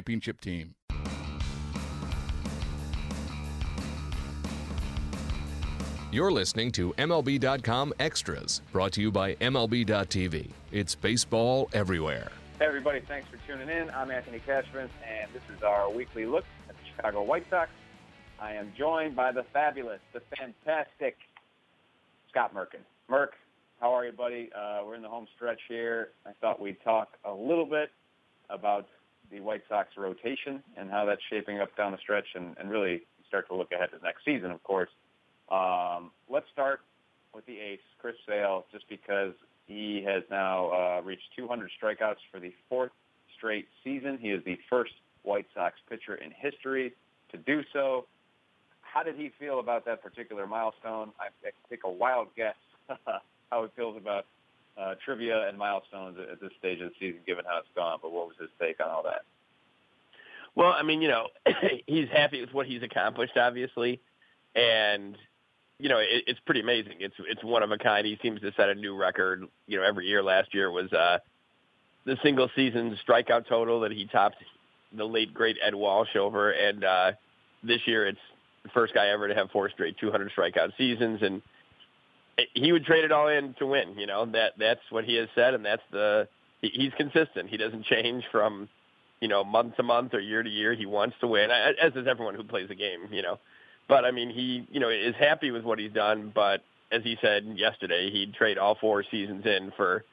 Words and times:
championship 0.00 0.40
team. 0.40 0.74
You're 6.12 6.32
listening 6.32 6.72
to 6.72 6.92
MLB.com 6.94 7.92
Extras, 8.00 8.62
brought 8.72 8.92
to 8.92 9.02
you 9.02 9.12
by 9.12 9.34
MLB.tv. 9.36 10.50
It's 10.72 10.94
baseball 10.94 11.68
everywhere. 11.72 12.32
Hey, 12.58 12.64
everybody, 12.66 13.00
thanks 13.06 13.28
for 13.28 13.36
tuning 13.46 13.68
in. 13.68 13.90
I'm 13.90 14.10
Anthony 14.10 14.40
Cashman, 14.44 14.88
and 15.06 15.30
this 15.32 15.42
is 15.54 15.62
our 15.62 15.90
weekly 15.90 16.26
look 16.26 16.44
at 16.68 16.74
the 16.74 16.82
Chicago 16.96 17.22
White 17.22 17.44
Sox. 17.50 17.70
I 18.40 18.54
am 18.54 18.72
joined 18.76 19.14
by 19.14 19.32
the 19.32 19.44
fabulous, 19.52 20.00
the 20.14 20.22
fantastic 20.36 21.16
Scott 22.30 22.54
Merkin. 22.54 22.80
Merk, 23.08 23.34
how 23.80 23.92
are 23.92 24.04
you, 24.04 24.12
buddy? 24.12 24.50
Uh, 24.56 24.80
we're 24.84 24.94
in 24.94 25.02
the 25.02 25.08
home 25.08 25.28
stretch 25.36 25.60
here. 25.68 26.08
I 26.26 26.30
thought 26.40 26.60
we'd 26.60 26.82
talk 26.82 27.18
a 27.24 27.32
little 27.32 27.66
bit 27.66 27.90
about 28.48 28.88
the 29.30 29.40
White 29.40 29.62
Sox 29.68 29.88
rotation 29.96 30.62
and 30.76 30.90
how 30.90 31.04
that's 31.04 31.20
shaping 31.30 31.60
up 31.60 31.76
down 31.76 31.92
the 31.92 31.98
stretch 31.98 32.26
and, 32.34 32.56
and 32.58 32.70
really 32.70 33.02
start 33.28 33.48
to 33.48 33.54
look 33.54 33.72
ahead 33.72 33.90
to 33.90 34.04
next 34.04 34.24
season, 34.24 34.50
of 34.50 34.62
course. 34.62 34.90
Um, 35.50 36.10
let's 36.28 36.46
start 36.52 36.80
with 37.34 37.46
the 37.46 37.58
ace, 37.58 37.80
Chris 38.00 38.16
Sale, 38.26 38.66
just 38.72 38.88
because 38.88 39.32
he 39.66 40.04
has 40.06 40.22
now 40.30 40.70
uh, 40.70 41.02
reached 41.02 41.28
200 41.36 41.70
strikeouts 41.80 42.16
for 42.30 42.40
the 42.40 42.52
fourth 42.68 42.90
straight 43.36 43.68
season. 43.84 44.18
He 44.20 44.30
is 44.30 44.44
the 44.44 44.58
first 44.68 44.92
White 45.22 45.46
Sox 45.54 45.76
pitcher 45.88 46.16
in 46.16 46.30
history 46.32 46.92
to 47.30 47.38
do 47.38 47.62
so. 47.72 48.06
How 48.80 49.02
did 49.02 49.16
he 49.16 49.30
feel 49.38 49.60
about 49.60 49.84
that 49.86 50.02
particular 50.02 50.46
milestone? 50.46 51.12
I, 51.20 51.26
I 51.46 51.50
take 51.68 51.84
a 51.84 51.90
wild 51.90 52.28
guess 52.36 52.56
how 53.06 53.62
he 53.62 53.68
feels 53.76 53.96
about 53.96 54.26
uh, 54.78 54.94
trivia 55.04 55.48
and 55.48 55.58
milestones 55.58 56.16
at, 56.30 56.40
this 56.40 56.50
stage 56.58 56.80
of 56.80 56.90
the 56.90 56.94
season, 56.98 57.20
given 57.26 57.44
how 57.46 57.58
it's 57.58 57.68
gone. 57.74 57.98
But 58.02 58.12
what 58.12 58.26
was 58.26 58.36
his 58.40 58.50
take 58.60 58.80
on 58.80 58.88
all 58.88 59.02
that? 59.04 59.22
Well, 60.54 60.72
I 60.76 60.82
mean, 60.82 61.00
you 61.02 61.08
know, 61.08 61.28
he's 61.86 62.08
happy 62.08 62.40
with 62.40 62.52
what 62.52 62.66
he's 62.66 62.82
accomplished, 62.82 63.36
obviously, 63.36 64.00
and 64.54 65.16
you 65.78 65.88
know, 65.88 65.98
it, 65.98 66.24
it's 66.26 66.40
pretty 66.40 66.60
amazing. 66.60 66.94
It's 67.00 67.14
it's 67.18 67.42
one 67.42 67.62
of 67.62 67.70
a 67.70 67.78
kind. 67.78 68.06
He 68.06 68.18
seems 68.22 68.40
to 68.40 68.52
set 68.56 68.68
a 68.68 68.74
new 68.74 68.96
record. 68.96 69.44
You 69.66 69.78
know, 69.78 69.84
every 69.84 70.06
year. 70.06 70.22
Last 70.22 70.54
year 70.54 70.70
was 70.70 70.92
uh, 70.92 71.18
the 72.04 72.16
single 72.22 72.50
season 72.54 72.98
strikeout 73.06 73.46
total 73.48 73.80
that 73.80 73.92
he 73.92 74.06
topped 74.06 74.36
the 74.96 75.04
late 75.04 75.32
great 75.32 75.56
Ed 75.64 75.74
Walsh 75.74 76.16
over, 76.16 76.50
and 76.50 76.84
uh, 76.84 77.12
this 77.62 77.80
year 77.86 78.06
it's 78.06 78.18
the 78.62 78.68
first 78.70 78.94
guy 78.94 79.08
ever 79.08 79.28
to 79.28 79.34
have 79.34 79.50
four 79.50 79.70
straight 79.70 79.96
200 79.98 80.32
strikeout 80.36 80.76
seasons, 80.76 81.20
and 81.22 81.42
he 82.54 82.72
would 82.72 82.84
trade 82.84 83.04
it 83.04 83.12
all 83.12 83.28
in 83.28 83.54
to 83.54 83.66
win. 83.66 83.98
You 83.98 84.06
know 84.06 84.26
that 84.26 84.52
that's 84.58 84.80
what 84.90 85.04
he 85.04 85.16
has 85.16 85.28
said, 85.34 85.54
and 85.54 85.64
that's 85.64 85.82
the 85.90 86.28
he's 86.60 86.92
consistent. 86.96 87.48
He 87.48 87.56
doesn't 87.56 87.84
change 87.84 88.24
from 88.30 88.68
you 89.20 89.28
know 89.28 89.44
month 89.44 89.76
to 89.76 89.82
month 89.82 90.14
or 90.14 90.20
year 90.20 90.42
to 90.42 90.50
year. 90.50 90.74
He 90.74 90.86
wants 90.86 91.16
to 91.20 91.26
win, 91.26 91.50
as 91.50 91.92
does 91.92 92.06
everyone 92.06 92.34
who 92.34 92.44
plays 92.44 92.68
the 92.68 92.74
game. 92.74 93.08
You 93.10 93.22
know, 93.22 93.38
but 93.88 94.04
I 94.04 94.10
mean, 94.10 94.30
he 94.30 94.66
you 94.70 94.80
know 94.80 94.88
is 94.88 95.14
happy 95.18 95.50
with 95.50 95.64
what 95.64 95.78
he's 95.78 95.92
done. 95.92 96.32
But 96.34 96.62
as 96.92 97.02
he 97.02 97.16
said 97.20 97.44
yesterday, 97.56 98.10
he'd 98.10 98.34
trade 98.34 98.58
all 98.58 98.76
four 98.80 99.04
seasons 99.10 99.44
in 99.46 99.72
for 99.76 100.04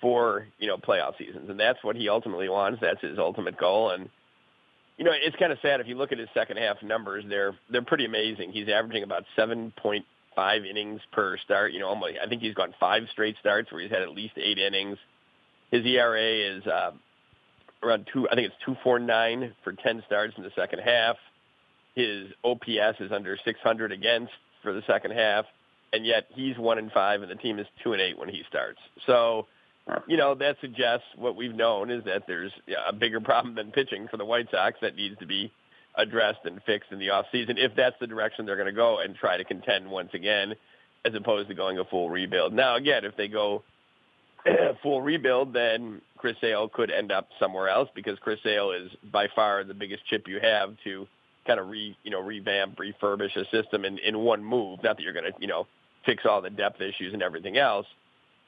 four 0.00 0.46
you 0.58 0.68
know 0.68 0.76
playoff 0.76 1.16
seasons, 1.18 1.48
and 1.48 1.58
that's 1.58 1.82
what 1.82 1.96
he 1.96 2.08
ultimately 2.08 2.48
wants. 2.48 2.80
That's 2.80 3.00
his 3.00 3.18
ultimate 3.18 3.56
goal, 3.56 3.90
and 3.90 4.08
you 4.98 5.04
know, 5.04 5.12
it's 5.14 5.36
kind 5.36 5.52
of 5.52 5.58
sad 5.62 5.80
if 5.80 5.88
you 5.88 5.96
look 5.96 6.12
at 6.12 6.18
his 6.18 6.28
second 6.34 6.58
half 6.58 6.82
numbers. 6.82 7.24
They're 7.28 7.54
they're 7.70 7.82
pretty 7.82 8.04
amazing. 8.04 8.52
He's 8.52 8.68
averaging 8.68 9.02
about 9.02 9.24
seven 9.34 9.72
point 9.76 10.04
five 10.34 10.64
innings 10.64 11.00
per 11.12 11.36
start. 11.38 11.72
You 11.72 11.80
know, 11.80 11.88
almost, 11.88 12.14
I 12.22 12.28
think 12.28 12.42
he's 12.42 12.54
gone 12.54 12.74
five 12.78 13.04
straight 13.10 13.36
starts 13.40 13.70
where 13.72 13.80
he's 13.80 13.90
had 13.90 14.02
at 14.02 14.10
least 14.10 14.34
eight 14.36 14.58
innings. 14.58 14.98
His 15.70 15.84
ERA 15.86 16.56
is 16.56 16.66
uh, 16.66 16.92
around 17.82 18.08
two. 18.12 18.28
I 18.28 18.34
think 18.34 18.46
it's 18.46 18.64
two 18.64 18.76
four 18.82 18.98
nine 18.98 19.54
for 19.64 19.72
ten 19.72 20.02
starts 20.06 20.34
in 20.36 20.42
the 20.42 20.52
second 20.54 20.80
half. 20.80 21.16
His 21.94 22.28
OPS 22.42 23.00
is 23.00 23.12
under 23.12 23.36
600 23.44 23.92
against 23.92 24.32
for 24.62 24.72
the 24.72 24.82
second 24.86 25.12
half, 25.12 25.44
and 25.92 26.06
yet 26.06 26.26
he's 26.30 26.56
one 26.56 26.78
and 26.78 26.90
five, 26.90 27.20
and 27.22 27.30
the 27.30 27.34
team 27.34 27.58
is 27.58 27.66
two 27.82 27.92
and 27.92 28.00
eight 28.00 28.18
when 28.18 28.30
he 28.30 28.42
starts. 28.48 28.78
So, 29.06 29.46
you 30.06 30.16
know, 30.16 30.34
that 30.36 30.56
suggests 30.62 31.04
what 31.16 31.36
we've 31.36 31.54
known 31.54 31.90
is 31.90 32.04
that 32.04 32.22
there's 32.26 32.52
a 32.88 32.94
bigger 32.94 33.20
problem 33.30 33.54
than 33.54 33.72
pitching 33.72 34.08
for 34.08 34.16
the 34.16 34.24
White 34.24 34.50
Sox 34.50 34.78
that 34.80 34.96
needs 34.96 35.18
to 35.18 35.26
be 35.26 35.52
addressed 35.96 36.40
and 36.44 36.62
fixed 36.64 36.90
in 36.90 36.98
the 36.98 37.10
off 37.10 37.26
season 37.30 37.58
if 37.58 37.72
that's 37.76 37.96
the 38.00 38.06
direction 38.06 38.46
they're 38.46 38.56
going 38.56 38.66
to 38.66 38.72
go 38.72 38.98
and 38.98 39.14
try 39.14 39.36
to 39.36 39.44
contend 39.44 39.90
once 39.90 40.10
again, 40.14 40.54
as 41.04 41.14
opposed 41.14 41.48
to 41.48 41.54
going 41.54 41.78
a 41.78 41.84
full 41.84 42.08
rebuild. 42.08 42.52
Now, 42.52 42.76
again, 42.76 43.04
if 43.04 43.16
they 43.16 43.28
go 43.28 43.62
full 44.82 45.02
rebuild, 45.02 45.52
then 45.52 46.00
Chris 46.16 46.36
Sale 46.40 46.68
could 46.68 46.90
end 46.90 47.12
up 47.12 47.28
somewhere 47.38 47.68
else 47.68 47.88
because 47.94 48.18
Chris 48.20 48.38
Sale 48.42 48.72
is 48.72 48.90
by 49.10 49.28
far 49.34 49.64
the 49.64 49.74
biggest 49.74 50.06
chip 50.06 50.26
you 50.28 50.40
have 50.40 50.74
to 50.84 51.06
kind 51.46 51.58
of 51.58 51.68
re 51.68 51.96
you 52.04 52.10
know 52.10 52.20
revamp, 52.20 52.78
refurbish 52.78 53.36
a 53.36 53.44
system 53.50 53.84
in 53.84 53.98
in 53.98 54.18
one 54.18 54.44
move. 54.44 54.82
Not 54.82 54.96
that 54.96 55.02
you're 55.02 55.12
going 55.12 55.30
to 55.30 55.32
you 55.40 55.48
know 55.48 55.66
fix 56.06 56.24
all 56.24 56.40
the 56.40 56.50
depth 56.50 56.80
issues 56.80 57.12
and 57.12 57.22
everything 57.22 57.58
else, 57.58 57.86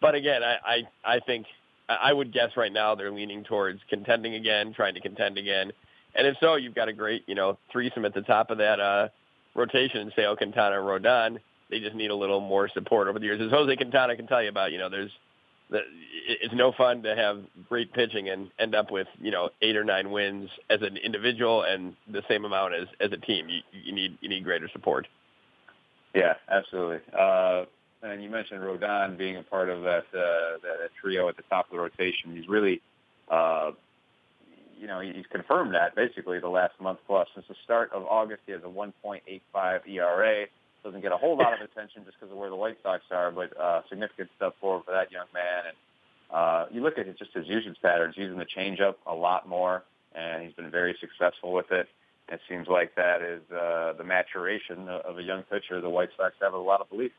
but 0.00 0.14
again, 0.14 0.42
I 0.42 0.56
I, 1.04 1.14
I 1.16 1.20
think 1.20 1.46
I 1.88 2.12
would 2.12 2.32
guess 2.32 2.50
right 2.56 2.72
now 2.72 2.94
they're 2.94 3.12
leaning 3.12 3.44
towards 3.44 3.80
contending 3.90 4.34
again, 4.34 4.72
trying 4.72 4.94
to 4.94 5.00
contend 5.00 5.36
again 5.36 5.72
and 6.14 6.26
if 6.26 6.36
so, 6.40 6.56
you've 6.56 6.74
got 6.74 6.88
a 6.88 6.92
great, 6.92 7.24
you 7.26 7.34
know, 7.34 7.58
threesome 7.70 8.04
at 8.04 8.14
the 8.14 8.22
top 8.22 8.50
of 8.50 8.58
that 8.58 8.80
uh, 8.80 9.08
rotation, 9.54 10.12
Sale, 10.16 10.36
Quintana, 10.36 10.76
Rodon. 10.76 11.38
They 11.70 11.80
just 11.80 11.94
need 11.94 12.10
a 12.10 12.14
little 12.14 12.40
more 12.40 12.68
support 12.68 13.08
over 13.08 13.18
the 13.18 13.24
years. 13.24 13.40
As 13.40 13.50
Jose 13.50 13.76
Quintana 13.76 14.16
can 14.16 14.26
tell 14.26 14.42
you 14.42 14.48
about, 14.48 14.72
you 14.72 14.78
know, 14.78 14.88
there's 14.88 15.10
it's 15.70 16.54
no 16.54 16.72
fun 16.72 17.02
to 17.02 17.16
have 17.16 17.42
great 17.68 17.92
pitching 17.92 18.28
and 18.28 18.50
end 18.58 18.74
up 18.74 18.90
with 18.90 19.06
you 19.20 19.30
know 19.30 19.48
eight 19.62 19.76
or 19.76 19.84
nine 19.84 20.10
wins 20.10 20.50
as 20.70 20.82
an 20.82 20.96
individual 20.98 21.62
and 21.62 21.94
the 22.10 22.22
same 22.28 22.44
amount 22.44 22.74
as 22.74 22.86
as 23.00 23.12
a 23.12 23.16
team. 23.16 23.48
You, 23.48 23.60
you 23.72 23.92
need 23.92 24.18
you 24.20 24.28
need 24.28 24.44
greater 24.44 24.68
support. 24.72 25.06
Yeah, 26.14 26.34
absolutely. 26.48 27.00
Uh, 27.18 27.64
and 28.02 28.22
you 28.22 28.30
mentioned 28.30 28.60
Rodon 28.60 29.16
being 29.16 29.36
a 29.36 29.42
part 29.42 29.68
of 29.68 29.82
that 29.82 30.04
uh, 30.14 30.58
that 30.62 30.90
trio 31.00 31.28
at 31.28 31.36
the 31.36 31.42
top 31.50 31.66
of 31.66 31.72
the 31.72 31.80
rotation. 31.80 32.36
He's 32.36 32.48
really 32.48 32.80
uh, 33.30 33.72
you 34.84 34.88
know, 34.88 35.00
he's 35.00 35.24
confirmed 35.32 35.74
that 35.74 35.96
basically 35.96 36.40
the 36.40 36.48
last 36.48 36.78
month 36.78 36.98
plus. 37.06 37.26
Since 37.32 37.46
the 37.48 37.54
start 37.64 37.90
of 37.94 38.04
August, 38.04 38.42
he 38.44 38.52
has 38.52 38.60
a 38.64 38.66
1.85 38.66 39.88
ERA. 39.88 40.44
Doesn't 40.84 41.00
get 41.00 41.10
a 41.10 41.16
whole 41.16 41.38
lot 41.38 41.54
of 41.54 41.60
attention 41.62 42.02
just 42.04 42.20
because 42.20 42.30
of 42.30 42.36
where 42.36 42.50
the 42.50 42.56
White 42.56 42.76
Sox 42.82 43.02
are, 43.10 43.30
but 43.30 43.58
uh, 43.58 43.80
significant 43.88 44.28
step 44.36 44.54
forward 44.60 44.84
for 44.84 44.90
that 44.90 45.10
young 45.10 45.24
man. 45.32 45.62
And 45.68 45.76
uh, 46.30 46.66
you 46.70 46.82
look 46.82 46.98
at 46.98 47.08
it, 47.08 47.18
just 47.18 47.32
his 47.32 47.46
usage 47.48 47.78
patterns, 47.80 48.14
using 48.18 48.36
the 48.36 48.44
changeup 48.44 48.96
a 49.06 49.14
lot 49.14 49.48
more, 49.48 49.84
and 50.14 50.44
he's 50.44 50.52
been 50.52 50.70
very 50.70 50.94
successful 51.00 51.54
with 51.54 51.72
it. 51.72 51.88
It 52.28 52.40
seems 52.46 52.68
like 52.68 52.94
that 52.96 53.22
is 53.22 53.40
uh, 53.50 53.94
the 53.96 54.04
maturation 54.04 54.90
of 54.90 55.16
a 55.16 55.22
young 55.22 55.44
pitcher. 55.44 55.80
The 55.80 55.88
White 55.88 56.10
Sox 56.14 56.34
have 56.42 56.52
a 56.52 56.58
lot 56.58 56.82
of 56.82 56.90
belief. 56.90 57.12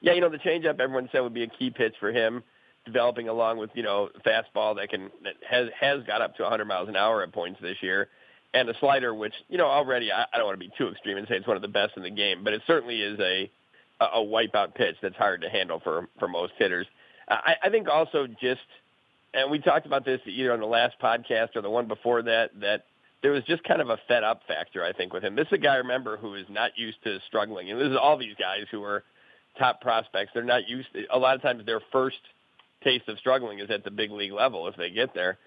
Yeah, 0.00 0.14
you 0.14 0.22
know, 0.22 0.30
the 0.30 0.38
changeup 0.38 0.80
everyone 0.80 1.10
said 1.12 1.20
would 1.20 1.34
be 1.34 1.42
a 1.42 1.48
key 1.48 1.68
pitch 1.68 1.96
for 2.00 2.10
him 2.10 2.42
developing 2.86 3.28
along 3.28 3.58
with 3.58 3.70
you 3.74 3.82
know 3.82 4.08
fastball 4.24 4.76
that 4.76 4.88
can 4.88 5.10
that 5.24 5.34
has 5.48 5.68
has 5.78 6.02
got 6.04 6.22
up 6.22 6.36
to 6.36 6.42
100 6.42 6.64
miles 6.64 6.88
an 6.88 6.96
hour 6.96 7.22
at 7.22 7.32
points 7.32 7.60
this 7.60 7.76
year, 7.82 8.08
and 8.54 8.68
a 8.68 8.78
slider 8.78 9.14
which 9.14 9.34
you 9.48 9.58
know 9.58 9.66
already 9.66 10.10
I, 10.10 10.24
I 10.32 10.38
don't 10.38 10.46
want 10.46 10.58
to 10.58 10.66
be 10.66 10.72
too 10.78 10.88
extreme 10.88 11.18
and 11.18 11.28
say 11.28 11.36
it's 11.36 11.46
one 11.46 11.56
of 11.56 11.62
the 11.62 11.68
best 11.68 11.92
in 11.96 12.02
the 12.02 12.10
game, 12.10 12.44
but 12.44 12.54
it 12.54 12.62
certainly 12.66 13.02
is 13.02 13.18
a 13.20 13.50
a 14.00 14.18
wipeout 14.18 14.74
pitch 14.74 14.96
that's 15.02 15.16
hard 15.16 15.42
to 15.42 15.50
handle 15.50 15.80
for 15.80 16.08
for 16.18 16.28
most 16.28 16.52
hitters. 16.58 16.86
I, 17.28 17.56
I 17.64 17.70
think 17.70 17.88
also 17.88 18.26
just, 18.40 18.60
and 19.34 19.50
we 19.50 19.58
talked 19.58 19.86
about 19.86 20.04
this 20.04 20.20
either 20.26 20.52
on 20.52 20.60
the 20.60 20.66
last 20.66 20.96
podcast 21.02 21.56
or 21.56 21.62
the 21.62 21.70
one 21.70 21.88
before 21.88 22.22
that, 22.22 22.50
that 22.60 22.84
there 23.22 23.32
was 23.32 23.42
just 23.44 23.64
kind 23.64 23.80
of 23.80 23.90
a 23.90 23.98
fed 24.06 24.22
up 24.22 24.42
factor, 24.46 24.84
I 24.84 24.92
think, 24.92 25.12
with 25.12 25.24
him. 25.24 25.34
This 25.34 25.46
is 25.46 25.54
a 25.54 25.58
guy, 25.58 25.76
remember, 25.76 26.16
who 26.16 26.34
is 26.34 26.46
not 26.48 26.72
used 26.76 27.02
to 27.04 27.18
struggling. 27.26 27.70
And 27.70 27.80
this 27.80 27.88
is 27.88 27.96
all 28.00 28.16
these 28.16 28.36
guys 28.38 28.66
who 28.70 28.84
are 28.84 29.02
top 29.58 29.80
prospects. 29.80 30.30
They're 30.34 30.44
not 30.44 30.68
used 30.68 30.92
to, 30.92 31.04
a 31.10 31.18
lot 31.18 31.34
of 31.34 31.42
times 31.42 31.64
their 31.66 31.80
first 31.90 32.18
taste 32.82 33.08
of 33.08 33.18
struggling 33.18 33.58
is 33.58 33.70
at 33.70 33.84
the 33.84 33.90
big 33.90 34.10
league 34.10 34.32
level 34.32 34.68
if 34.68 34.76
they 34.76 34.90
get 34.90 35.14
there 35.14 35.38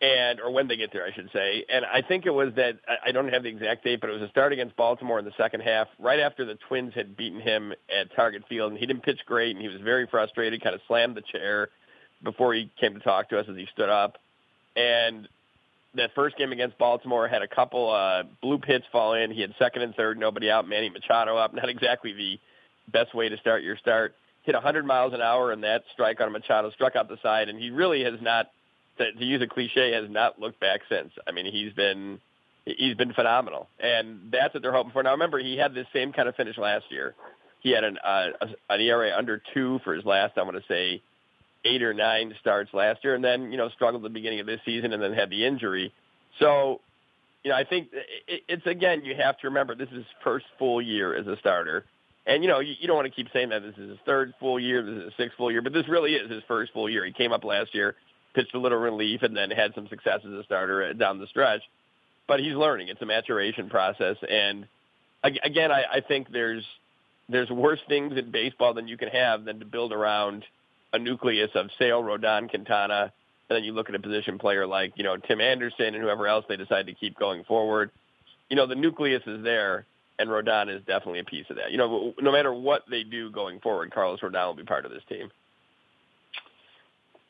and 0.00 0.40
or 0.40 0.50
when 0.50 0.68
they 0.68 0.76
get 0.76 0.92
there, 0.92 1.04
I 1.04 1.12
should 1.12 1.30
say. 1.32 1.64
And 1.68 1.84
I 1.84 2.02
think 2.02 2.26
it 2.26 2.30
was 2.30 2.54
that 2.56 2.78
I 3.04 3.10
don't 3.10 3.32
have 3.32 3.42
the 3.42 3.48
exact 3.48 3.84
date, 3.84 4.00
but 4.00 4.10
it 4.10 4.12
was 4.12 4.22
a 4.22 4.28
start 4.28 4.52
against 4.52 4.76
Baltimore 4.76 5.18
in 5.18 5.24
the 5.24 5.32
second 5.36 5.60
half, 5.60 5.88
right 5.98 6.20
after 6.20 6.44
the 6.44 6.56
Twins 6.68 6.94
had 6.94 7.16
beaten 7.16 7.40
him 7.40 7.72
at 7.94 8.14
Target 8.14 8.44
Field, 8.48 8.70
and 8.70 8.78
he 8.78 8.86
didn't 8.86 9.02
pitch 9.02 9.20
great, 9.26 9.56
and 9.56 9.60
he 9.60 9.68
was 9.68 9.80
very 9.80 10.06
frustrated. 10.06 10.62
Kind 10.62 10.74
of 10.74 10.80
slammed 10.86 11.16
the 11.16 11.22
chair 11.22 11.68
before 12.22 12.54
he 12.54 12.70
came 12.80 12.94
to 12.94 13.00
talk 13.00 13.28
to 13.30 13.38
us 13.38 13.46
as 13.48 13.56
he 13.56 13.66
stood 13.72 13.88
up, 13.88 14.18
and 14.76 15.28
that 15.94 16.10
first 16.14 16.36
game 16.36 16.52
against 16.52 16.78
Baltimore 16.78 17.26
had 17.26 17.42
a 17.42 17.48
couple 17.48 17.90
uh, 17.90 18.22
blue 18.40 18.58
pits 18.58 18.84
fall 18.92 19.14
in. 19.14 19.32
He 19.32 19.40
had 19.40 19.52
second 19.58 19.82
and 19.82 19.94
third, 19.94 20.18
nobody 20.18 20.50
out. 20.50 20.68
Manny 20.68 20.90
Machado 20.90 21.36
up. 21.36 21.54
Not 21.54 21.68
exactly 21.68 22.12
the 22.12 22.38
best 22.92 23.14
way 23.14 23.28
to 23.28 23.36
start 23.38 23.62
your 23.62 23.76
start. 23.76 24.14
Hit 24.48 24.54
100 24.54 24.86
miles 24.86 25.12
an 25.12 25.20
hour, 25.20 25.52
and 25.52 25.62
that 25.62 25.84
strike 25.92 26.22
on 26.22 26.32
Machado 26.32 26.70
struck 26.70 26.96
out 26.96 27.06
the 27.06 27.18
side, 27.22 27.50
and 27.50 27.60
he 27.60 27.68
really 27.68 28.02
has 28.04 28.14
not 28.22 28.50
to, 28.96 29.12
to 29.12 29.22
use 29.22 29.42
a 29.42 29.46
cliche, 29.46 29.92
has 29.92 30.08
not 30.08 30.40
looked 30.40 30.58
back 30.58 30.80
since. 30.88 31.12
I 31.26 31.32
mean, 31.32 31.44
he's 31.52 31.74
been 31.74 32.18
he's 32.64 32.94
been 32.94 33.12
phenomenal, 33.12 33.68
and 33.78 34.32
that's 34.32 34.54
what 34.54 34.62
they're 34.62 34.72
hoping 34.72 34.92
for. 34.92 35.02
Now, 35.02 35.10
remember, 35.10 35.38
he 35.38 35.58
had 35.58 35.74
this 35.74 35.86
same 35.92 36.14
kind 36.14 36.30
of 36.30 36.34
finish 36.34 36.56
last 36.56 36.86
year. 36.88 37.14
He 37.60 37.72
had 37.72 37.84
an 37.84 37.98
uh, 38.02 38.28
an 38.70 38.80
ERA 38.80 39.14
under 39.14 39.42
two 39.52 39.80
for 39.84 39.92
his 39.92 40.06
last, 40.06 40.38
I 40.38 40.42
want 40.44 40.56
to 40.56 40.64
say, 40.66 41.02
eight 41.66 41.82
or 41.82 41.92
nine 41.92 42.34
starts 42.40 42.72
last 42.72 43.04
year, 43.04 43.14
and 43.14 43.22
then 43.22 43.52
you 43.52 43.58
know 43.58 43.68
struggled 43.68 44.02
at 44.02 44.08
the 44.08 44.14
beginning 44.14 44.40
of 44.40 44.46
this 44.46 44.60
season, 44.64 44.94
and 44.94 45.02
then 45.02 45.12
had 45.12 45.28
the 45.28 45.44
injury. 45.44 45.92
So, 46.38 46.80
you 47.44 47.50
know, 47.50 47.56
I 47.58 47.64
think 47.64 47.88
it, 48.26 48.44
it's 48.48 48.66
again 48.66 49.04
you 49.04 49.14
have 49.14 49.36
to 49.40 49.48
remember 49.48 49.74
this 49.74 49.90
is 49.90 49.96
his 49.96 50.06
first 50.24 50.46
full 50.58 50.80
year 50.80 51.14
as 51.14 51.26
a 51.26 51.36
starter. 51.36 51.84
And 52.28 52.44
you 52.44 52.48
know 52.48 52.60
you, 52.60 52.74
you 52.78 52.86
don't 52.86 52.96
want 52.96 53.06
to 53.06 53.14
keep 53.14 53.32
saying 53.32 53.48
that 53.48 53.62
this 53.62 53.74
is 53.78 53.90
his 53.90 53.98
third 54.04 54.34
full 54.38 54.60
year, 54.60 54.82
this 54.82 54.94
is 54.94 55.04
his 55.04 55.12
sixth 55.16 55.36
full 55.38 55.50
year, 55.50 55.62
but 55.62 55.72
this 55.72 55.88
really 55.88 56.12
is 56.12 56.30
his 56.30 56.42
first 56.46 56.72
full 56.72 56.88
year. 56.88 57.04
He 57.04 57.12
came 57.12 57.32
up 57.32 57.42
last 57.42 57.74
year, 57.74 57.96
pitched 58.34 58.54
a 58.54 58.58
little 58.58 58.78
relief, 58.78 59.22
and 59.22 59.34
then 59.34 59.50
had 59.50 59.74
some 59.74 59.88
success 59.88 60.20
as 60.24 60.32
a 60.32 60.44
starter 60.44 60.90
uh, 60.90 60.92
down 60.92 61.18
the 61.18 61.26
stretch. 61.26 61.62
But 62.28 62.40
he's 62.40 62.54
learning; 62.54 62.88
it's 62.88 63.00
a 63.00 63.06
maturation 63.06 63.70
process. 63.70 64.16
And 64.28 64.68
again, 65.24 65.72
I, 65.72 65.84
I 65.94 66.00
think 66.06 66.30
there's 66.30 66.64
there's 67.30 67.48
worse 67.48 67.80
things 67.88 68.16
in 68.16 68.30
baseball 68.30 68.74
than 68.74 68.88
you 68.88 68.98
can 68.98 69.08
have 69.08 69.44
than 69.46 69.58
to 69.60 69.64
build 69.64 69.92
around 69.94 70.44
a 70.92 70.98
nucleus 70.98 71.50
of 71.54 71.70
Sale, 71.78 72.02
Rodon, 72.02 72.48
Quintana, 72.48 73.12
and 73.48 73.56
then 73.56 73.64
you 73.64 73.72
look 73.72 73.88
at 73.88 73.94
a 73.94 73.98
position 73.98 74.38
player 74.38 74.66
like 74.66 74.92
you 74.96 75.04
know 75.04 75.16
Tim 75.16 75.40
Anderson 75.40 75.94
and 75.94 76.02
whoever 76.02 76.26
else 76.26 76.44
they 76.46 76.56
decide 76.56 76.86
to 76.88 76.94
keep 76.94 77.18
going 77.18 77.44
forward. 77.44 77.90
You 78.50 78.56
know 78.56 78.66
the 78.66 78.74
nucleus 78.74 79.22
is 79.26 79.42
there, 79.42 79.86
and 80.18 80.28
Rodon 80.28 80.74
is 80.74 80.82
definitely 80.86 81.20
a 81.20 81.24
piece 81.24 81.46
of 81.50 81.56
that. 81.56 81.70
You 81.70 81.78
know, 81.78 82.14
no 82.20 82.32
matter 82.32 82.52
what 82.52 82.82
they 82.90 83.04
do 83.04 83.30
going 83.30 83.60
forward, 83.60 83.92
Carlos 83.92 84.20
Rodon 84.20 84.46
will 84.46 84.54
be 84.54 84.64
part 84.64 84.84
of 84.84 84.90
this 84.90 85.02
team. 85.08 85.30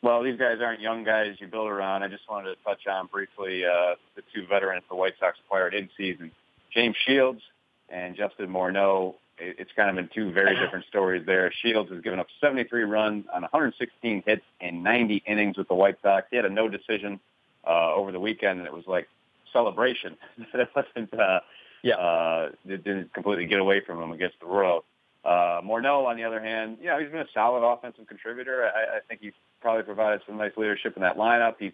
Well, 0.02 0.22
these 0.22 0.38
guys 0.38 0.58
aren't 0.62 0.80
young 0.80 1.02
guys 1.02 1.34
you 1.40 1.48
build 1.48 1.68
around. 1.68 2.02
I 2.02 2.08
just 2.08 2.22
wanted 2.30 2.54
to 2.54 2.62
touch 2.64 2.86
on 2.86 3.08
briefly 3.08 3.64
uh, 3.64 3.96
the 4.14 4.22
two 4.32 4.46
veterans 4.46 4.84
the 4.88 4.94
White 4.94 5.14
Sox 5.18 5.36
acquired 5.44 5.74
in 5.74 5.88
season, 5.96 6.30
James 6.72 6.94
Shields 7.04 7.42
and 7.88 8.16
Justin 8.16 8.48
Morneau. 8.48 9.14
It's 9.40 9.70
kind 9.76 9.88
of 9.90 9.96
been 9.96 10.08
two 10.14 10.32
very 10.32 10.56
different 10.56 10.84
stories 10.86 11.24
there. 11.26 11.52
Shields 11.62 11.90
has 11.90 12.00
given 12.00 12.18
up 12.18 12.26
73 12.40 12.84
runs 12.84 13.24
on 13.32 13.42
116 13.42 14.24
hits 14.26 14.42
in 14.60 14.82
90 14.82 15.22
innings 15.26 15.56
with 15.56 15.68
the 15.68 15.74
White 15.74 15.96
Sox. 16.02 16.26
He 16.30 16.36
had 16.36 16.44
a 16.44 16.50
no 16.50 16.68
decision 16.68 17.20
uh, 17.66 17.94
over 17.94 18.10
the 18.10 18.20
weekend, 18.20 18.58
and 18.58 18.66
it 18.66 18.72
was 18.72 18.84
like 18.86 19.08
celebration. 19.52 20.16
it 20.54 20.68
wasn't. 20.74 21.12
Uh, 21.14 21.40
yeah. 21.82 21.94
Uh, 21.94 22.50
it 22.66 22.84
didn't 22.84 23.12
completely 23.12 23.46
get 23.46 23.60
away 23.60 23.80
from 23.84 24.02
him 24.02 24.12
against 24.12 24.40
the 24.40 24.46
Royals. 24.46 24.84
Uh, 25.24 25.60
Morneau, 25.62 26.06
on 26.06 26.16
the 26.16 26.24
other 26.24 26.40
hand, 26.40 26.78
yeah, 26.80 26.98
he's 27.00 27.10
been 27.10 27.20
a 27.20 27.28
solid 27.34 27.66
offensive 27.66 28.06
contributor. 28.06 28.64
I, 28.64 28.96
I 28.96 29.00
think 29.08 29.20
he's 29.20 29.32
probably 29.60 29.82
provided 29.82 30.22
some 30.26 30.38
nice 30.38 30.52
leadership 30.56 30.96
in 30.96 31.02
that 31.02 31.16
lineup. 31.16 31.56
He's, 31.58 31.72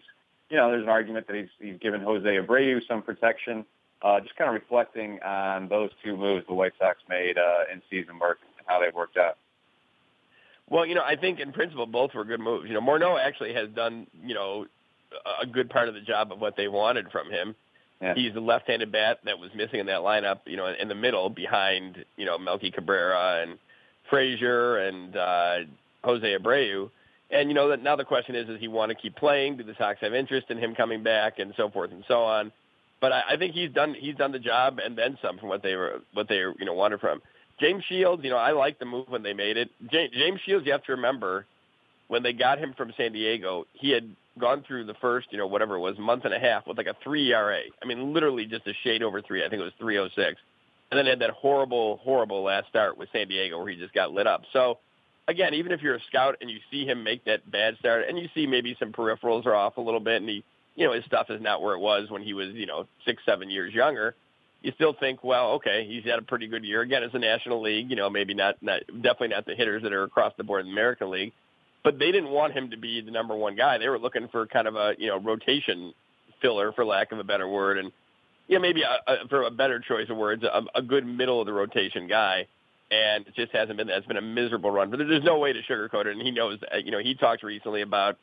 you 0.49 0.57
know, 0.57 0.69
there's 0.71 0.83
an 0.83 0.89
argument 0.89 1.27
that 1.27 1.35
he's, 1.35 1.49
he's 1.59 1.79
given 1.79 2.01
Jose 2.01 2.25
Abreu 2.25 2.81
some 2.87 3.01
protection. 3.01 3.65
Uh, 4.01 4.19
just 4.19 4.35
kind 4.35 4.49
of 4.49 4.53
reflecting 4.55 5.19
on 5.23 5.67
those 5.69 5.89
two 6.03 6.17
moves 6.17 6.45
the 6.47 6.53
White 6.53 6.73
Sox 6.77 6.97
made 7.07 7.37
uh, 7.37 7.71
in 7.71 7.81
season 7.89 8.19
work 8.19 8.39
and 8.57 8.65
how 8.67 8.79
they've 8.79 8.93
worked 8.93 9.17
out. 9.17 9.37
Well, 10.69 10.85
you 10.85 10.95
know, 10.95 11.03
I 11.03 11.15
think 11.15 11.39
in 11.39 11.53
principle 11.53 11.85
both 11.85 12.13
were 12.13 12.25
good 12.25 12.39
moves. 12.39 12.67
You 12.67 12.73
know, 12.73 12.81
Morneau 12.81 13.19
actually 13.19 13.53
has 13.53 13.69
done, 13.69 14.07
you 14.23 14.33
know, 14.33 14.65
a 15.41 15.45
good 15.45 15.69
part 15.69 15.87
of 15.87 15.93
the 15.93 16.01
job 16.01 16.31
of 16.31 16.41
what 16.41 16.57
they 16.57 16.67
wanted 16.67 17.11
from 17.11 17.31
him. 17.31 17.55
Yeah. 18.01 18.13
He's 18.13 18.33
the 18.33 18.41
left-handed 18.41 18.91
bat 18.91 19.19
that 19.25 19.39
was 19.39 19.51
missing 19.55 19.79
in 19.79 19.85
that 19.85 20.01
lineup, 20.01 20.39
you 20.45 20.57
know, 20.57 20.73
in 20.79 20.87
the 20.87 20.95
middle 20.95 21.29
behind, 21.29 22.03
you 22.17 22.25
know, 22.25 22.37
Melky 22.37 22.69
Cabrera 22.69 23.41
and 23.41 23.57
Frazier 24.09 24.77
and 24.77 25.15
uh, 25.15 25.57
Jose 26.03 26.37
Abreu. 26.37 26.89
And 27.31 27.49
you 27.49 27.55
know 27.55 27.69
that 27.69 27.81
now 27.81 27.95
the 27.95 28.03
question 28.03 28.35
is, 28.35 28.47
does 28.47 28.59
he 28.59 28.67
want 28.67 28.89
to 28.89 28.95
keep 28.95 29.15
playing? 29.15 29.57
Do 29.57 29.63
the 29.63 29.73
Sox 29.77 29.99
have 30.01 30.13
interest 30.13 30.47
in 30.49 30.57
him 30.57 30.75
coming 30.75 31.03
back, 31.03 31.39
and 31.39 31.53
so 31.57 31.69
forth 31.69 31.91
and 31.91 32.03
so 32.07 32.21
on? 32.21 32.51
But 33.01 33.11
I, 33.11 33.23
I 33.31 33.37
think 33.37 33.53
he's 33.53 33.71
done 33.71 33.95
he's 33.97 34.15
done 34.15 34.31
the 34.31 34.39
job 34.39 34.79
and 34.83 34.97
then 34.97 35.17
some 35.21 35.37
from 35.37 35.49
what 35.49 35.63
they 35.63 35.75
were 35.75 36.01
what 36.13 36.27
they 36.29 36.37
you 36.37 36.65
know 36.65 36.73
wanted 36.73 36.99
from 36.99 37.21
James 37.59 37.83
Shields. 37.85 38.23
You 38.23 38.29
know, 38.29 38.37
I 38.37 38.51
like 38.51 38.77
the 38.77 38.85
move 38.85 39.07
when 39.09 39.23
they 39.23 39.33
made 39.33 39.57
it. 39.57 39.69
James, 39.91 40.11
James 40.13 40.39
Shields, 40.45 40.65
you 40.65 40.71
have 40.71 40.83
to 40.83 40.91
remember 40.91 41.45
when 42.07 42.23
they 42.23 42.33
got 42.33 42.59
him 42.59 42.73
from 42.77 42.93
San 42.97 43.13
Diego, 43.13 43.65
he 43.73 43.91
had 43.91 44.15
gone 44.39 44.63
through 44.67 44.85
the 44.85 44.93
first, 44.95 45.27
you 45.31 45.37
know, 45.37 45.47
whatever 45.47 45.75
it 45.75 45.79
was, 45.79 45.97
month 45.97 46.25
and 46.25 46.33
a 46.33 46.39
half 46.39 46.67
with 46.67 46.77
like 46.77 46.87
a 46.87 46.95
three 47.03 47.31
ERA. 47.31 47.61
I 47.81 47.85
mean, 47.85 48.13
literally 48.13 48.45
just 48.45 48.67
a 48.67 48.73
shade 48.83 49.01
over 49.01 49.21
three. 49.21 49.43
I 49.45 49.49
think 49.49 49.61
it 49.61 49.63
was 49.63 49.73
306. 49.79 50.39
And 50.91 50.97
then 50.97 51.05
had 51.05 51.19
that 51.19 51.31
horrible, 51.31 51.97
horrible 51.97 52.43
last 52.43 52.67
start 52.67 52.97
with 52.97 53.09
San 53.11 53.27
Diego 53.27 53.57
where 53.57 53.71
he 53.71 53.77
just 53.77 53.93
got 53.93 54.11
lit 54.11 54.27
up. 54.27 54.43
So, 54.53 54.77
again, 55.27 55.53
even 55.53 55.71
if 55.71 55.81
you're 55.81 55.95
a 55.95 56.03
scout 56.07 56.37
and 56.41 56.49
you 56.49 56.59
see 56.69 56.85
him 56.85 57.03
make 57.03 57.25
that 57.25 57.49
bad 57.49 57.77
start 57.79 58.05
and 58.07 58.19
you 58.19 58.29
see 58.35 58.45
maybe 58.45 58.75
some 58.79 58.91
peripherals 58.91 59.45
are 59.45 59.55
off 59.55 59.77
a 59.77 59.81
little 59.81 59.99
bit 59.99 60.21
and 60.21 60.29
he, 60.29 60.43
you 60.75 60.85
know, 60.85 60.93
his 60.93 61.05
stuff 61.05 61.27
is 61.29 61.41
not 61.41 61.61
where 61.61 61.73
it 61.73 61.79
was 61.79 62.09
when 62.09 62.21
he 62.21 62.33
was, 62.33 62.49
you 62.53 62.65
know, 62.65 62.85
six, 63.05 63.23
seven 63.25 63.49
years 63.49 63.73
younger, 63.73 64.13
you 64.61 64.71
still 64.75 64.93
think, 64.99 65.23
well, 65.23 65.51
okay, 65.53 65.87
he's 65.87 66.03
had 66.03 66.19
a 66.19 66.23
pretty 66.23 66.47
good 66.47 66.63
year. 66.63 66.81
Again, 66.81 67.01
it's 67.03 67.15
a 67.15 67.19
National 67.19 67.61
League, 67.61 67.89
you 67.89 67.95
know, 67.95 68.09
maybe 68.09 68.33
not, 68.33 68.61
not 68.61 68.81
definitely 68.87 69.29
not 69.29 69.45
the 69.45 69.55
hitters 69.55 69.81
that 69.83 69.93
are 69.93 70.03
across 70.03 70.33
the 70.37 70.43
board 70.43 70.61
in 70.61 70.67
the 70.67 70.73
American 70.73 71.09
League 71.09 71.33
but 71.85 71.99
they 71.99 72.11
didn't 72.11 72.31
want 72.31 72.51
him 72.51 72.71
to 72.71 72.77
be 72.77 72.99
the 72.99 73.11
number 73.11 73.35
one 73.35 73.55
guy. 73.55 73.77
They 73.77 73.87
were 73.87 73.99
looking 73.99 74.27
for 74.29 74.45
kind 74.47 74.67
of 74.67 74.75
a 74.75 74.95
you 74.97 75.07
know 75.07 75.19
rotation 75.19 75.93
filler, 76.41 76.73
for 76.73 76.83
lack 76.83 77.13
of 77.13 77.19
a 77.19 77.23
better 77.23 77.47
word, 77.47 77.77
and 77.77 77.93
yeah, 78.47 78.57
maybe 78.57 78.81
a, 78.81 79.11
a, 79.11 79.27
for 79.29 79.43
a 79.43 79.51
better 79.51 79.79
choice 79.79 80.09
of 80.09 80.17
words, 80.17 80.43
a, 80.43 80.63
a 80.73 80.81
good 80.81 81.05
middle 81.05 81.39
of 81.39 81.45
the 81.45 81.53
rotation 81.53 82.07
guy. 82.07 82.47
And 82.91 83.25
it 83.25 83.33
just 83.35 83.51
hasn't 83.51 83.77
been 83.77 83.87
that. 83.87 83.97
It's 83.97 84.07
been 84.07 84.17
a 84.17 84.21
miserable 84.21 84.69
run. 84.69 84.91
But 84.91 84.99
there's 84.99 85.23
no 85.23 85.39
way 85.39 85.53
to 85.53 85.61
sugarcoat 85.63 86.05
it. 86.05 86.15
And 86.15 86.21
he 86.21 86.29
knows 86.29 86.59
that. 86.61 86.85
You 86.85 86.91
know, 86.91 86.99
he 86.99 87.15
talked 87.15 87.41
recently 87.41 87.81
about 87.81 88.17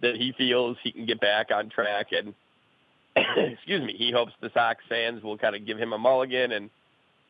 that 0.00 0.16
he 0.16 0.32
feels 0.36 0.76
he 0.82 0.90
can 0.90 1.06
get 1.06 1.20
back 1.20 1.50
on 1.54 1.70
track. 1.70 2.08
And 2.10 2.34
excuse 3.52 3.80
me, 3.80 3.94
he 3.96 4.10
hopes 4.10 4.32
the 4.40 4.50
Sox 4.54 4.82
fans 4.88 5.22
will 5.22 5.38
kind 5.38 5.54
of 5.54 5.64
give 5.64 5.78
him 5.78 5.92
a 5.92 5.98
mulligan 5.98 6.52
and 6.52 6.70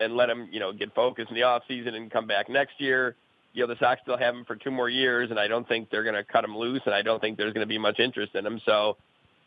and 0.01 0.17
let 0.17 0.31
him, 0.31 0.49
you 0.51 0.61
know, 0.61 0.73
get 0.73 0.95
focused 0.95 1.29
in 1.29 1.35
the 1.35 1.43
off 1.43 1.63
season 1.69 1.95
and 1.95 2.11
come 2.11 2.27
back 2.27 2.49
next 2.49 2.81
year 2.81 3.15
you 3.53 3.63
know, 3.63 3.73
the 3.73 3.79
Sox 3.79 4.01
still 4.03 4.17
have 4.17 4.35
him 4.35 4.45
for 4.45 4.57
two 4.57 4.71
more 4.71 4.89
years, 4.89 5.31
and 5.31 5.39
I 5.39 5.47
don't 5.47 5.67
think 5.69 5.91
they're 5.91 6.05
going 6.05 6.15
to 6.15 6.25
cut 6.25 6.45
him 6.45 6.57
loose, 6.57 6.83
and 6.87 6.95
I 6.95 7.03
don't 7.03 7.21
think 7.21 7.37
there's 7.37 7.53
going 7.53 7.67
to 7.67 7.69
be 7.69 7.79
much 7.79 8.01
interest 8.01 8.35
in 8.35 8.47
him. 8.47 8.61
So 8.65 8.97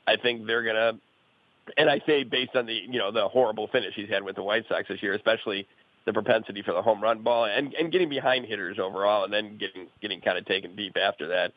I 0.07 0.15
think 0.17 0.45
they're 0.45 0.63
going 0.63 0.75
to, 0.75 0.99
and 1.77 1.89
I 1.89 1.99
say 2.05 2.23
based 2.23 2.55
on 2.55 2.67
the, 2.67 2.73
you 2.73 2.99
know, 2.99 3.11
the 3.11 3.27
horrible 3.27 3.67
finish 3.67 3.93
he's 3.95 4.09
had 4.09 4.23
with 4.23 4.35
the 4.35 4.43
White 4.43 4.65
Sox 4.69 4.87
this 4.87 5.01
year, 5.01 5.13
especially 5.13 5.67
the 6.05 6.13
propensity 6.13 6.61
for 6.61 6.73
the 6.73 6.81
home 6.81 7.01
run 7.01 7.23
ball 7.23 7.45
and, 7.45 7.73
and 7.73 7.91
getting 7.91 8.09
behind 8.09 8.45
hitters 8.45 8.77
overall, 8.79 9.23
and 9.23 9.33
then 9.33 9.57
getting 9.57 9.87
getting 10.01 10.21
kind 10.21 10.37
of 10.37 10.45
taken 10.45 10.75
deep 10.75 10.95
after 10.97 11.27
that. 11.29 11.51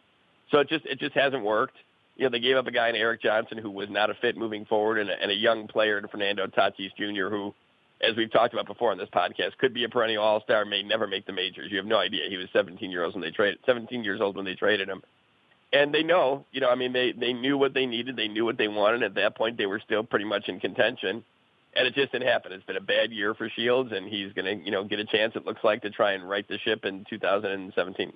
So 0.51 0.61
it 0.61 0.69
just 0.69 0.87
it 0.87 0.99
just 0.99 1.15
hasn't 1.15 1.45
worked. 1.45 1.77
You 2.17 2.25
know, 2.25 2.31
they 2.31 2.41
gave 2.41 2.57
up 2.57 2.67
a 2.67 2.71
guy 2.73 2.89
in 2.89 2.97
Erik 2.97 3.23
Johnson 3.23 3.59
who 3.59 3.71
was 3.71 3.89
not 3.91 4.11
a 4.11 4.15
fit 4.15 4.37
moving 4.37 4.65
forward, 4.65 4.99
and 4.99 5.11
a, 5.11 5.23
and 5.23 5.31
a 5.31 5.35
young 5.35 5.69
player 5.69 5.99
in 5.99 6.09
Fernando 6.09 6.47
Tatis 6.47 6.91
Jr. 6.97 7.29
who 7.29 7.55
as 8.01 8.17
we've 8.17 8.31
talked 8.31 8.53
about 8.53 8.67
before 8.67 8.93
on 8.93 8.99
this 8.99 9.09
podcast, 9.13 9.59
could 9.59 9.75
be 9.75 9.85
a 9.85 9.89
perennial 9.89 10.23
All 10.23 10.41
Star, 10.43 10.65
may 10.65 10.83
never 10.83 11.07
make 11.07 11.27
the 11.27 11.33
majors. 11.33 11.71
You 11.71 11.79
have 11.79 11.87
no 11.87 11.99
idea. 11.99 12.29
He 12.29 12.37
was 12.37 12.47
17 12.53 12.91
years 12.91 13.07
old 13.07 13.15
when 13.15 13.23
they 13.23 13.31
traded 13.31 13.59
17 13.67 14.05
years 14.05 14.21
old 14.21 14.37
when 14.37 14.45
they 14.45 14.55
traded 14.55 14.89
him, 14.89 15.03
and 15.73 15.93
they 15.93 16.03
know, 16.03 16.45
you 16.53 16.61
know, 16.61 16.69
I 16.69 16.77
mean, 16.77 16.93
they 16.93 17.13
they 17.13 17.33
knew 17.33 17.59
what 17.59 17.75
they 17.75 17.87
needed, 17.87 18.17
they 18.17 18.29
knew 18.29 18.45
what 18.45 18.59
they 18.59 18.69
wanted. 18.69 19.03
At 19.03 19.15
that 19.15 19.37
point, 19.37 19.59
they 19.59 19.67
were 19.67 19.81
still 19.85 20.05
pretty 20.05 20.25
much 20.25 20.49
in 20.49 20.61
contention, 20.61 21.25
and 21.75 21.87
it 21.87 21.95
just 21.95 22.13
didn't 22.13 22.29
happen. 22.29 22.53
It's 22.53 22.65
been 22.65 22.77
a 22.77 22.81
bad 22.81 23.11
year 23.11 23.35
for 23.35 23.49
Shields, 23.49 23.91
and 23.93 24.09
he's 24.09 24.33
going 24.33 24.45
to, 24.45 24.65
you 24.65 24.71
know, 24.71 24.85
get 24.85 25.01
a 25.01 25.05
chance. 25.05 25.35
It 25.35 25.45
looks 25.45 25.65
like 25.65 25.83
to 25.83 25.91
try 25.91 26.13
and 26.13 26.29
right 26.29 26.47
the 26.49 26.59
ship 26.59 26.85
in 26.85 27.05
2017. 27.11 28.13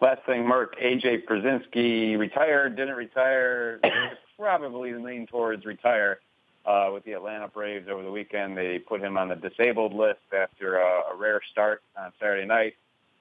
Last 0.00 0.20
thing, 0.26 0.46
Merk, 0.46 0.74
AJ 0.80 1.24
Pierzynski 1.24 2.18
retired, 2.18 2.76
didn't 2.76 2.96
retire, 2.96 3.80
probably 4.38 4.92
lean 4.94 5.26
towards 5.26 5.64
retire 5.64 6.18
uh, 6.66 6.90
with 6.92 7.04
the 7.04 7.12
Atlanta 7.12 7.48
Braves 7.48 7.88
over 7.88 8.02
the 8.02 8.10
weekend. 8.10 8.56
They 8.56 8.78
put 8.78 9.00
him 9.00 9.16
on 9.18 9.28
the 9.28 9.36
disabled 9.36 9.92
list 9.94 10.20
after 10.36 10.80
uh, 10.80 11.12
a 11.12 11.16
rare 11.16 11.40
start 11.50 11.82
on 11.96 12.12
Saturday 12.18 12.46
night. 12.46 12.74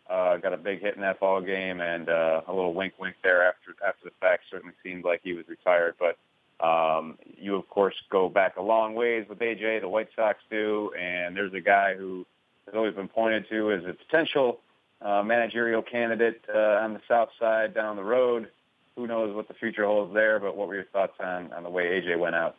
uh, 0.10 0.38
got 0.38 0.54
a 0.54 0.58
big 0.58 0.82
hit 0.82 0.96
in 0.96 1.02
that 1.02 1.20
ball 1.20 1.42
game, 1.42 1.82
and 1.82 2.10
uh, 2.10 2.42
a 2.48 2.54
little 2.54 2.74
wink, 2.74 2.94
wink 3.00 3.16
there 3.24 3.44
after 3.48 3.76
after 3.86 4.06
the 4.06 4.12
fact. 4.20 4.44
Certainly 4.52 4.76
seemed 4.84 5.04
like 5.06 5.22
he 5.24 5.34
was 5.34 5.48
retired, 5.48 5.96
but 6.00 6.18
um, 6.66 7.18
you 7.38 7.56
of 7.56 7.68
course 7.70 7.96
go 8.10 8.30
back 8.30 8.58
a 8.58 8.62
long 8.62 8.96
ways 8.96 9.26
with 9.30 9.40
AJ. 9.40 9.82
The 9.82 9.90
White 9.90 10.10
Sox 10.16 10.40
do, 10.50 10.92
and 11.00 11.36
there's 11.36 11.54
a 11.54 11.62
guy 11.62 11.96
who 11.96 12.26
has 12.66 12.76
always 12.76 12.96
been 12.96 13.08
pointed 13.08 13.48
to 13.50 13.72
as 13.72 13.84
a 13.86 13.94
potential 13.94 14.60
uh, 15.02 15.24
managerial 15.24 15.82
candidate 15.82 16.44
uh, 16.54 16.84
on 16.84 16.94
the 16.94 17.02
South 17.08 17.30
Side 17.40 17.74
down 17.74 17.96
the 17.96 18.04
road. 18.04 18.50
Who 18.96 19.08
knows 19.08 19.36
what 19.36 19.48
the 19.48 19.54
future 19.56 19.86
holds 19.86 20.14
there? 20.14 20.40
But 20.40 20.56
what 20.56 20.68
were 20.68 20.76
your 20.76 20.86
thoughts 20.86 21.14
on 21.20 21.52
on 21.54 21.64
the 21.64 21.70
way 21.70 22.02
AJ 22.02 22.20
went 22.20 22.36
out? 22.36 22.56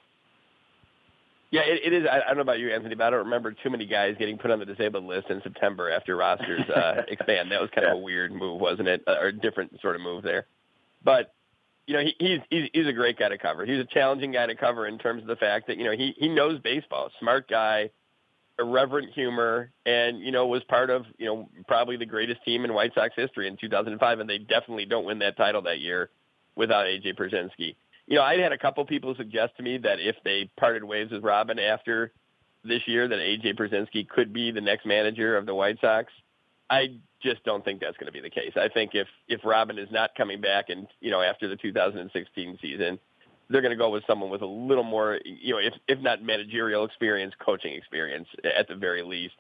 Yeah, 1.55 1.61
it, 1.67 1.83
it 1.85 1.93
is. 1.93 2.05
I, 2.11 2.17
I 2.17 2.27
don't 2.27 2.39
know 2.39 2.43
about 2.43 2.59
you, 2.59 2.75
Anthony, 2.75 2.97
but 2.97 3.05
I 3.05 3.11
don't 3.11 3.27
remember 3.27 3.53
too 3.53 3.71
many 3.71 3.87
guys 3.87 4.17
getting 4.19 4.39
put 4.39 4.51
on 4.51 4.59
the 4.59 4.65
disabled 4.65 5.05
list 5.05 5.31
in 5.31 5.41
September 5.45 5.89
after 5.89 6.17
rosters 6.17 6.69
uh, 6.69 7.03
expand. 7.09 7.53
That 7.53 7.61
was 7.61 7.71
kind 7.73 7.87
of 7.87 7.93
a 7.93 8.01
weird 8.01 8.33
move, 8.33 8.61
wasn't 8.61 8.89
it? 8.89 9.05
Uh, 9.07 9.19
or 9.21 9.27
a 9.29 9.33
different 9.33 9.81
sort 9.81 9.95
of 9.95 10.03
move 10.03 10.25
there. 10.25 10.49
But 11.05 11.33
you 11.87 11.95
know, 11.95 12.01
he, 12.01 12.17
he's 12.19 12.41
he's 12.51 12.71
he's 12.73 12.89
a 12.89 12.93
great 12.93 13.21
guy 13.21 13.29
to 13.29 13.39
cover. 13.39 13.65
He's 13.65 13.79
a 13.79 13.85
challenging 13.85 14.33
guy 14.33 14.47
to 14.47 14.57
cover 14.57 14.89
in 14.89 14.99
terms 14.99 15.23
of 15.23 15.29
the 15.29 15.37
fact 15.37 15.69
that 15.69 15.79
you 15.79 15.85
know 15.85 15.93
he 15.93 16.13
he 16.19 16.29
knows 16.29 16.59
baseball, 16.59 17.13
smart 17.21 17.49
guy, 17.49 17.91
irreverent 18.59 19.13
humor, 19.13 19.71
and 19.87 20.19
you 20.19 20.33
know 20.33 20.49
was 20.49 20.65
part 20.65 20.91
of 20.91 21.05
you 21.19 21.27
know 21.27 21.49
probably 21.69 21.97
the 21.97 22.05
greatest 22.05 22.43
team 22.45 22.65
in 22.65 22.75
White 22.75 22.95
Sox 22.97 23.15
history 23.15 23.47
in 23.47 23.57
2005, 23.59 24.19
and 24.19 24.29
they 24.29 24.39
definitely 24.39 24.87
don't 24.87 25.05
win 25.05 25.21
that 25.21 25.37
title 25.37 25.63
that 25.63 25.79
year 25.79 26.11
without 26.57 26.87
AJ 26.87 27.17
Pierzynski 27.17 27.77
you 28.07 28.17
know, 28.17 28.23
I 28.23 28.37
had 28.39 28.53
a 28.53 28.59
couple 28.59 28.85
people 28.85 29.15
suggest 29.17 29.57
to 29.57 29.63
me 29.63 29.79
that 29.79 30.01
if 30.01 30.17
they 30.25 30.51
parted 30.59 30.85
ways 30.85 31.11
with 31.11 31.23
Robin 31.23 31.59
after 31.59 32.13
this 32.63 32.83
year, 32.87 33.09
that 33.09 33.19
AJ 33.19 33.59
Pierzynski 33.59 34.09
could 34.09 34.33
be 34.33 34.51
the 34.51 34.61
next 34.61 34.87
manager 34.87 35.37
of 35.37 35.47
the 35.47 35.55
White 35.55 35.79
Sox. 35.81 36.13
I 36.71 36.99
just 37.23 37.45
don't 37.45 37.65
think 37.65 37.81
that's 37.81 37.97
going 37.97 38.07
to 38.07 38.13
be 38.13 38.21
the 38.21 38.31
case. 38.31 38.53
I 38.57 38.69
think 38.69 38.95
if 38.95 39.07
if 39.29 39.41
Robin 39.45 39.79
is 39.79 39.89
not 39.91 40.15
coming 40.15 40.41
back 40.41 40.67
and 40.69 40.87
you 41.01 41.11
know 41.11 41.21
after 41.21 41.49
the 41.49 41.57
2016 41.57 42.59
season, 42.61 42.99
they're 43.51 43.61
going 43.61 43.71
to 43.71 43.77
go 43.77 43.91
with 43.91 44.05
someone 44.07 44.31
with 44.31 44.43
a 44.43 44.47
little 44.47 44.85
more, 44.85 45.19
you 45.25 45.55
know, 45.55 45.61
if 45.61 45.75
if 45.89 46.01
not 46.01 46.23
managerial 46.23 46.85
experience, 46.85 47.35
coaching 47.45 47.75
experience 47.75 48.29
at 48.45 48.69
the 48.69 48.75
very 48.75 49.03
least. 49.03 49.35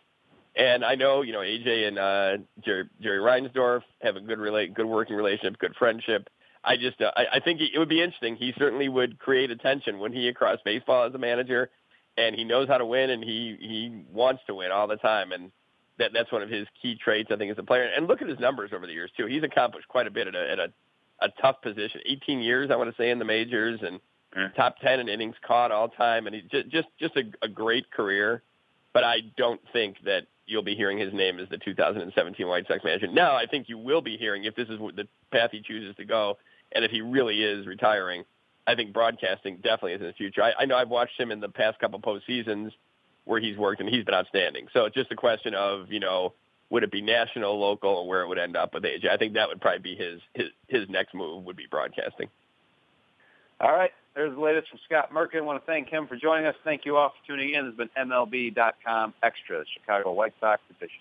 And 0.56 0.84
I 0.84 0.94
know, 0.94 1.22
you 1.22 1.32
know, 1.32 1.40
AJ 1.40 1.88
and 1.88 1.98
uh, 1.98 2.44
Jerry, 2.64 2.84
Jerry 3.00 3.18
Reinsdorf 3.18 3.82
have 4.02 4.16
a 4.16 4.20
good 4.20 4.38
relate, 4.38 4.74
good 4.74 4.86
working 4.86 5.16
relationship, 5.16 5.58
good 5.58 5.74
friendship. 5.76 6.28
I 6.64 6.76
just 6.76 7.00
uh, 7.00 7.10
I, 7.16 7.36
I 7.36 7.40
think 7.40 7.60
it 7.60 7.78
would 7.78 7.88
be 7.88 8.02
interesting. 8.02 8.36
He 8.36 8.52
certainly 8.58 8.88
would 8.88 9.18
create 9.18 9.50
attention 9.50 9.98
when 9.98 10.12
he 10.12 10.28
across 10.28 10.58
baseball 10.64 11.06
as 11.06 11.14
a 11.14 11.18
manager, 11.18 11.70
and 12.16 12.34
he 12.34 12.44
knows 12.44 12.68
how 12.68 12.78
to 12.78 12.86
win, 12.86 13.10
and 13.10 13.22
he 13.22 13.56
he 13.60 14.04
wants 14.12 14.42
to 14.46 14.54
win 14.54 14.70
all 14.70 14.86
the 14.86 14.96
time, 14.96 15.32
and 15.32 15.50
that 15.98 16.12
that's 16.12 16.32
one 16.32 16.42
of 16.42 16.48
his 16.48 16.66
key 16.80 16.96
traits 16.96 17.30
I 17.32 17.36
think 17.36 17.52
as 17.52 17.58
a 17.58 17.62
player. 17.62 17.84
And 17.84 18.06
look 18.06 18.22
at 18.22 18.28
his 18.28 18.38
numbers 18.38 18.70
over 18.74 18.86
the 18.86 18.92
years 18.92 19.10
too. 19.16 19.26
He's 19.26 19.42
accomplished 19.42 19.88
quite 19.88 20.06
a 20.06 20.10
bit 20.10 20.28
at 20.28 20.34
a 20.34 20.50
at 20.50 20.58
a, 20.58 20.72
a 21.20 21.28
tough 21.40 21.60
position. 21.62 22.00
18 22.06 22.40
years 22.40 22.70
I 22.70 22.76
want 22.76 22.90
to 22.90 22.96
say 23.00 23.10
in 23.10 23.18
the 23.18 23.24
majors 23.24 23.80
and 23.82 24.00
mm. 24.36 24.54
top 24.54 24.76
10 24.80 25.00
in 25.00 25.08
innings 25.08 25.36
caught 25.46 25.70
all 25.70 25.88
time, 25.88 26.26
and 26.26 26.34
he 26.34 26.42
just 26.42 26.68
just 26.68 26.88
just 26.98 27.16
a, 27.16 27.24
a 27.42 27.48
great 27.48 27.90
career. 27.90 28.42
But 28.92 29.04
I 29.04 29.18
don't 29.36 29.60
think 29.72 29.96
that 30.04 30.26
you'll 30.46 30.62
be 30.62 30.74
hearing 30.74 30.98
his 30.98 31.12
name 31.12 31.40
as 31.40 31.48
the 31.48 31.58
2017 31.58 32.46
White 32.46 32.66
Sox 32.68 32.84
manager. 32.84 33.06
Now 33.08 33.34
I 33.34 33.46
think 33.46 33.68
you 33.68 33.78
will 33.78 34.02
be 34.02 34.16
hearing 34.16 34.44
if 34.44 34.54
this 34.54 34.68
is 34.68 34.78
the 34.78 35.08
path 35.32 35.50
he 35.52 35.62
chooses 35.62 35.96
to 35.96 36.04
go 36.04 36.38
and 36.74 36.84
if 36.84 36.90
he 36.90 37.00
really 37.00 37.42
is 37.42 37.66
retiring, 37.66 38.24
I 38.66 38.74
think 38.74 38.92
broadcasting 38.92 39.56
definitely 39.56 39.92
is 39.92 40.00
in 40.00 40.06
the 40.06 40.12
future. 40.12 40.42
I, 40.42 40.52
I 40.60 40.64
know 40.64 40.76
I've 40.76 40.88
watched 40.88 41.18
him 41.20 41.30
in 41.30 41.40
the 41.40 41.48
past 41.48 41.78
couple 41.78 42.00
postseasons 42.00 42.72
where 43.24 43.40
he's 43.40 43.56
worked, 43.56 43.80
and 43.80 43.88
he's 43.88 44.04
been 44.04 44.14
outstanding. 44.14 44.66
So 44.72 44.84
it's 44.84 44.94
just 44.94 45.10
a 45.10 45.16
question 45.16 45.54
of, 45.54 45.90
you 45.90 46.00
know, 46.00 46.34
would 46.70 46.82
it 46.82 46.90
be 46.90 47.00
national, 47.02 47.58
local, 47.58 47.90
or 47.90 48.08
where 48.08 48.22
it 48.22 48.28
would 48.28 48.38
end 48.38 48.56
up 48.56 48.74
with 48.74 48.82
AJ? 48.82 49.08
I 49.10 49.16
think 49.16 49.34
that 49.34 49.48
would 49.48 49.60
probably 49.60 49.80
be 49.80 49.96
his 49.96 50.20
his 50.34 50.48
his 50.68 50.88
next 50.88 51.14
move 51.14 51.44
would 51.44 51.56
be 51.56 51.66
broadcasting. 51.70 52.28
All 53.60 53.72
right. 53.72 53.92
There's 54.14 54.34
the 54.34 54.40
latest 54.40 54.68
from 54.68 54.78
Scott 54.84 55.12
Merkin. 55.12 55.38
I 55.38 55.40
want 55.40 55.60
to 55.60 55.66
thank 55.66 55.88
him 55.88 56.06
for 56.06 56.16
joining 56.16 56.46
us. 56.46 56.54
Thank 56.64 56.84
you 56.84 56.96
all 56.96 57.10
for 57.10 57.26
tuning 57.26 57.54
in. 57.54 57.64
This 57.66 57.74
has 57.78 57.88
been 57.94 58.08
MLB.com 58.08 59.14
Extra, 59.22 59.64
Chicago 59.72 60.12
White 60.12 60.34
Sox 60.40 60.62
edition. 60.70 61.00